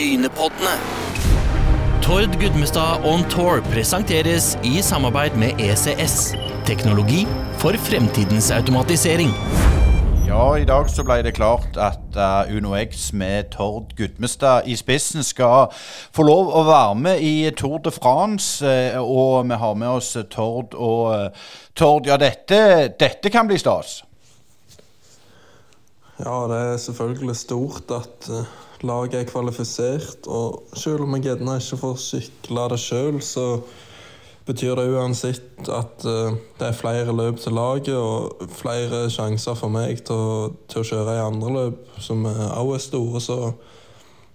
Brynepoddene. 0.00 0.74
Tord 2.02 2.40
Gudmestad 2.40 3.04
On 3.04 3.24
Tour 3.30 3.60
presenteres 3.72 4.58
i 4.64 4.82
samarbeid 4.82 5.36
med 5.36 5.60
ECS. 5.60 6.34
Teknologi 6.66 7.26
for 7.58 7.76
fremtidens 7.76 8.50
automatisering. 8.50 9.28
Ja, 10.26 10.56
i 10.56 10.64
dag 10.64 10.88
så 10.90 11.04
ble 11.04 11.20
det 11.22 11.34
klart 11.36 11.76
at 11.76 12.16
uh, 12.16 12.56
Uno 12.56 12.72
X 12.80 13.12
med 13.12 13.52
Tord 13.52 13.92
Gudmestad 13.96 14.62
i 14.64 14.76
spissen 14.76 15.20
skal 15.20 15.68
få 16.16 16.24
lov 16.24 16.48
å 16.48 16.64
være 16.64 16.94
med 16.96 17.20
i 17.20 17.50
Tour 17.50 17.82
de 17.84 17.92
France. 17.92 18.64
eh, 18.64 18.96
og 18.96 19.50
vi 19.52 19.54
har 19.54 19.74
med 19.74 19.88
oss 19.88 20.16
Tord. 20.30 20.72
Og 20.74 21.14
eh, 21.14 21.50
Tord, 21.76 22.06
ja, 22.08 22.16
dette, 22.16 22.88
dette 22.96 23.28
kan 23.28 23.46
bli 23.46 23.60
stas. 23.60 24.00
Ja, 26.20 26.44
det 26.50 26.56
er 26.58 26.76
selvfølgelig 26.76 27.36
stort 27.36 27.92
at 27.96 28.26
eh, 28.28 28.48
laget 28.84 29.14
er 29.14 29.28
kvalifisert. 29.28 30.26
Og 30.26 30.62
selv 30.76 31.06
om 31.06 31.14
jeg 31.16 31.30
gjerne 31.30 31.56
ikke 31.56 31.78
får 31.80 31.96
sykle 32.02 32.66
det 32.72 32.80
sjøl, 32.82 33.22
så 33.24 33.46
betyr 34.46 34.74
det 34.76 34.90
uansett 34.92 35.70
at 35.72 36.04
eh, 36.04 36.36
det 36.60 36.68
er 36.68 36.76
flere 36.76 37.16
løp 37.16 37.40
til 37.40 37.56
laget 37.56 37.96
og 37.96 38.44
flere 38.52 39.06
sjanser 39.10 39.56
for 39.56 39.72
meg 39.72 40.04
til 40.04 40.20
å, 40.20 40.50
til 40.68 40.82
å 40.82 40.88
kjøre 40.90 41.16
i 41.16 41.24
andre 41.24 41.54
løp 41.56 41.96
som 42.04 42.28
òg 42.28 42.74
er 42.76 42.84
store. 42.84 43.24
Så 43.24 43.40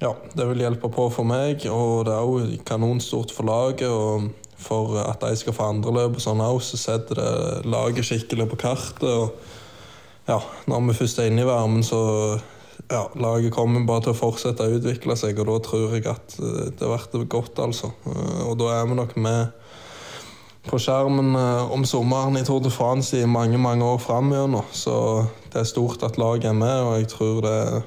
ja, 0.00 0.14
det 0.32 0.48
vil 0.48 0.64
hjelpe 0.64 0.88
på 0.92 1.10
for 1.12 1.28
meg, 1.28 1.68
og 1.68 2.06
det 2.08 2.16
er 2.16 2.32
òg 2.32 2.56
kanonstort 2.68 3.36
for 3.36 3.48
laget. 3.48 3.88
og 3.90 4.32
for 4.56 4.96
at 4.96 5.20
de 5.20 5.36
skal 5.36 5.52
få 5.52 5.68
andre 5.68 5.92
løp 5.92 6.16
og 6.16 6.22
sånn 6.24 6.40
òg, 6.40 6.62
så 6.64 6.78
setter 6.80 7.20
det 7.20 7.68
laget 7.68 8.08
skikkelig 8.08 8.48
på 8.48 8.60
kartet. 8.64 9.04
og 9.04 9.36
ja, 10.28 10.40
når 10.66 10.86
vi 10.88 10.98
først 11.00 11.18
er 11.22 11.30
inne 11.30 11.44
i 11.44 11.48
varmen, 11.48 11.82
så 11.86 12.00
ja, 12.90 13.06
laget 13.18 13.54
kommer 13.54 13.86
bare 13.86 14.06
til 14.06 14.14
å 14.14 14.18
fortsette 14.18 14.66
å 14.66 14.76
utvikle 14.78 15.16
seg, 15.18 15.38
og 15.42 15.48
da 15.50 15.56
tror 15.64 15.96
jeg 15.96 16.06
at 16.10 16.36
det 16.38 16.76
det 16.78 16.88
blir 17.12 17.30
godt, 17.30 17.58
altså. 17.58 17.92
Eh, 18.06 18.42
Og 18.46 18.58
da 18.58 18.72
er 18.76 18.86
vi 18.86 18.94
nok 18.94 19.16
med 19.16 19.46
på 20.66 20.78
skjermen 20.82 21.34
eh, 21.38 21.72
om 21.72 21.84
sommeren 21.86 22.38
i 22.38 22.44
Tour 22.44 22.60
de 22.62 22.70
France 22.70 23.16
i 23.16 23.26
mange 23.26 23.58
mange 23.58 23.84
år 23.84 23.98
framover. 23.98 24.64
Så 24.72 25.26
det 25.52 25.60
er 25.60 25.68
stort 25.68 26.02
at 26.02 26.18
laget 26.18 26.50
er 26.50 26.58
med, 26.58 26.80
og 26.80 26.98
jeg 26.98 27.08
tror 27.08 27.42
det 27.42 27.52
er 27.52 27.82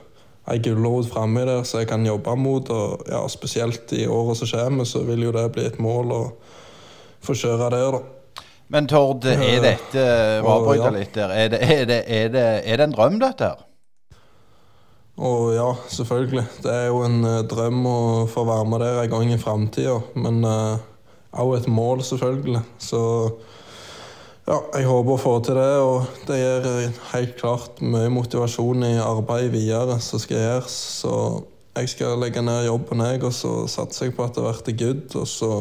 ei 0.50 0.60
gulrot 0.66 1.10
framme 1.12 1.44
der 1.46 1.64
som 1.64 1.80
jeg 1.80 1.90
kan 1.92 2.06
jobbe 2.06 2.36
mot. 2.36 2.70
Og 2.70 3.04
ja, 3.08 3.28
spesielt 3.28 3.92
i 3.94 4.08
året 4.08 4.38
som 4.38 4.48
kommer, 4.48 4.84
så 4.84 5.04
vil 5.04 5.28
jo 5.28 5.36
det 5.36 5.52
bli 5.52 5.68
et 5.68 5.80
mål 5.80 6.16
å 6.16 6.24
få 7.22 7.36
kjøre 7.36 7.70
der, 7.76 8.00
da. 8.00 8.19
Men 8.70 8.88
Tord, 8.90 9.26
er 9.26 9.42
Eh, 9.42 9.62
dette 9.64 10.04
og 10.46 10.70
ja. 10.78 10.92
litt 10.94 11.16
der. 11.16 11.34
Er 11.34 11.50
det, 11.50 11.60
er, 11.66 11.86
det, 11.90 12.04
er, 12.06 12.30
det, 12.30 12.46
er 12.64 12.78
det 12.78 12.86
en 12.86 12.94
drøm, 12.94 13.20
dette 13.22 13.50
her? 13.50 13.66
Å 15.20 15.30
ja, 15.52 15.70
selvfølgelig. 15.92 16.46
Det 16.64 16.74
er 16.74 16.86
jo 16.92 17.02
en 17.08 17.24
eh, 17.26 17.46
drøm 17.50 17.82
å 17.90 18.00
få 18.30 18.46
være 18.48 18.68
med 18.70 18.86
der 18.86 19.02
en 19.04 19.14
gang 19.16 19.34
i 19.34 19.42
framtida. 19.42 19.98
Men 20.16 20.46
òg 20.46 21.56
et 21.58 21.72
mål, 21.72 22.06
selvfølgelig. 22.06 22.62
Så 22.78 23.02
ja, 24.50 24.58
jeg 24.80 24.88
håper 24.90 25.14
å 25.14 25.22
få 25.22 25.36
til 25.46 25.60
det. 25.60 25.72
Og 25.86 26.26
det 26.26 26.40
gir 26.40 26.68
eh, 26.72 27.02
helt 27.12 27.36
klart 27.38 27.82
mye 27.86 28.10
motivasjon 28.14 28.86
i 28.88 28.96
arbeidet 29.02 29.54
videre 29.54 30.00
som 30.02 30.22
skal 30.22 30.42
gjøres. 30.42 30.78
Så 31.04 31.14
jeg 31.78 31.92
skal 31.92 32.18
legge 32.22 32.42
ned 32.44 32.66
jobben, 32.66 33.04
jeg, 33.06 33.22
og 33.28 33.36
så 33.36 33.54
satser 33.70 34.08
jeg 34.08 34.16
på 34.18 34.26
at 34.26 34.40
det 34.40 34.56
blir 34.66 34.80
good. 34.80 35.20
Og 35.22 35.30
så 35.30 35.52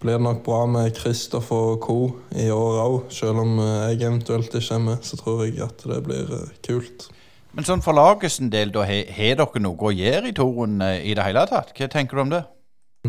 blir 0.00 0.16
det 0.16 0.24
nok 0.24 0.42
bra 0.44 0.64
med 0.66 0.94
Kristoff 0.96 1.50
og 1.52 1.80
co. 1.84 1.98
i 2.32 2.48
år 2.50 2.78
òg. 2.84 3.10
Selv 3.12 3.42
om 3.44 3.58
eh, 3.60 3.90
jeg 3.92 4.06
eventuelt 4.08 4.54
ikke 4.54 4.74
er 4.74 4.84
med, 4.84 5.02
så 5.04 5.18
tror 5.20 5.44
jeg 5.44 5.60
at 5.64 5.84
det 5.84 6.00
blir 6.06 6.32
eh, 6.36 6.54
kult. 6.66 7.10
Men 7.52 7.66
sånn 7.66 7.82
for 7.84 7.96
lagets 7.96 8.38
del, 8.52 8.72
da, 8.72 8.86
har 8.86 9.36
dere 9.42 9.62
noe 9.62 9.90
å 9.90 9.92
gjøre 9.92 10.30
i 10.30 10.36
toren 10.36 10.80
eh, 10.86 11.02
i 11.10 11.14
det 11.18 11.26
hele 11.26 11.44
tatt? 11.50 11.74
Hva 11.76 11.90
tenker 11.92 12.16
du 12.16 12.24
om 12.24 12.32
det? 12.32 12.44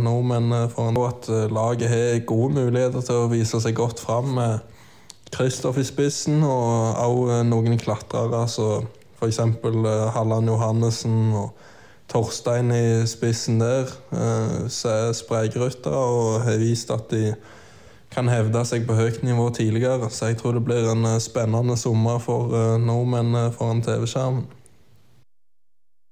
Nordmenn 0.02 0.48
men 0.48 0.70
for 0.72 0.92
nå 0.96 1.02
at 1.04 1.28
laget 1.52 1.92
har 1.92 2.22
gode 2.28 2.56
muligheter 2.56 3.04
til 3.04 3.26
å 3.26 3.32
vise 3.32 3.60
seg 3.60 3.76
godt 3.76 4.00
fram 4.00 4.30
med 4.38 4.62
Kristoff 5.32 5.80
i 5.80 5.84
spissen, 5.88 6.44
og 6.44 6.96
òg 7.00 7.34
noen 7.48 7.80
klatrere, 7.80 8.46
så 8.52 8.82
f.eks. 9.20 9.40
Halland 10.16 10.52
Johannessen 10.52 11.36
og 11.40 11.60
Torstein 12.12 12.72
i 12.76 13.08
spissen 13.08 13.62
der, 13.62 13.90
ser 14.68 15.14
som 15.16 15.36
er 15.40 15.90
og 15.96 16.42
har 16.44 16.60
vist 16.60 16.92
at 16.92 17.08
de 17.12 17.32
kan 18.12 18.30
hevde 18.30 18.64
seg 18.68 18.88
på 18.88 18.96
høyt 18.98 19.22
nivå 19.24 19.50
tidligere. 19.56 20.10
Så 20.12 20.32
jeg 20.32 20.42
tror 20.42 20.58
det 20.58 20.66
blir 20.68 20.90
en 20.92 21.06
eh, 21.08 21.20
spennende 21.24 21.78
sommer 21.80 22.20
for 22.20 22.52
eh, 22.56 22.80
nordmenn 22.82 23.36
eh, 23.36 23.54
foran 23.56 23.84
TV-skjermen. 23.86 24.50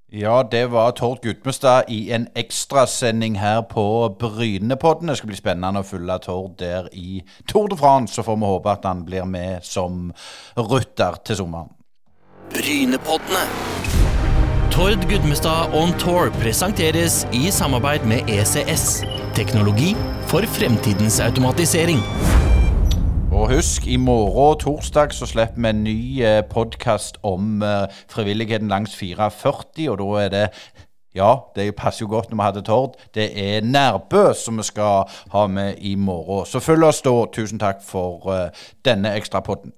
Ja, 0.10 0.42
det 0.52 0.72
var 0.72 0.96
Tord 0.98 1.20
Gudmestad 1.22 1.92
i 1.94 2.10
en 2.12 2.26
ekstrasending 2.36 3.38
her 3.38 3.62
på 3.62 4.10
Brynepodden. 4.20 5.12
Det 5.12 5.20
skal 5.20 5.30
bli 5.30 5.38
spennende 5.38 5.84
å 5.84 5.86
følge 5.86 6.18
Tord 6.26 6.56
der 6.58 6.90
i 6.98 7.22
Tour 7.46 7.70
de 7.70 7.78
France. 7.78 8.16
Så 8.16 8.26
får 8.26 8.40
vi 8.42 8.50
håpe 8.50 8.74
at 8.74 8.90
han 8.90 9.06
blir 9.06 9.30
med 9.30 9.62
som 9.68 10.10
rytter 10.58 11.22
til 11.22 11.44
sommeren. 11.44 11.76
Brynepoddene. 12.50 13.99
Tord 14.72 15.10
Gudmestad 15.10 15.74
On 15.74 16.00
Tour 16.00 16.30
presenteres 16.42 17.28
i 17.34 17.52
samarbeid 17.52 18.00
med 18.06 18.20
ECS. 18.30 19.04
Teknologi 19.36 19.96
for 20.28 20.42
fremtidens 20.46 21.20
automatisering. 21.20 21.98
Og 23.32 23.56
husk, 23.56 23.88
i 23.88 23.98
morgen 23.98 24.60
torsdag 24.60 25.14
så 25.14 25.26
slipper 25.26 25.62
vi 25.62 25.70
en 25.70 25.84
ny 25.84 26.24
eh, 26.24 26.44
podkast 26.50 27.18
om 27.24 27.64
eh, 27.64 27.88
frivilligheten 28.10 28.68
langs 28.68 28.96
440, 28.96 29.90
og 29.90 29.98
da 29.98 30.24
er 30.26 30.30
det 30.30 30.46
ja, 31.16 31.36
det 31.56 31.76
passer 31.76 32.06
jo 32.06 32.10
godt 32.10 32.30
når 32.30 32.38
vi 32.38 32.44
hadde 32.44 32.62
Tord. 32.62 32.96
Det 33.16 33.32
er 33.34 33.66
Nærbø 33.66 34.34
som 34.34 34.58
vi 34.58 34.64
skal 34.64 35.10
ha 35.32 35.48
med 35.48 35.76
i 35.78 35.96
morgen. 35.96 36.46
Så 36.46 36.60
følg 36.60 36.84
oss 36.84 37.02
da. 37.02 37.26
Tusen 37.34 37.60
takk 37.60 37.82
for 37.84 38.30
eh, 38.34 38.50
denne 38.86 39.16
ekstrapodden. 39.18 39.74